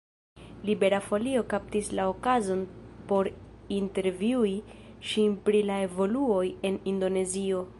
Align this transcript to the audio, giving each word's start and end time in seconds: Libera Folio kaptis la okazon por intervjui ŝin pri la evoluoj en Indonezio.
Libera 0.67 0.99
Folio 1.09 1.43
kaptis 1.51 1.91
la 1.99 2.05
okazon 2.13 2.63
por 3.11 3.29
intervjui 3.77 4.55
ŝin 5.11 5.37
pri 5.49 5.61
la 5.71 5.81
evoluoj 5.89 6.45
en 6.71 6.85
Indonezio. 6.95 7.63